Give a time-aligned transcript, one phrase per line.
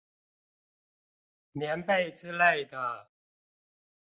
[1.51, 3.11] 棉被之類的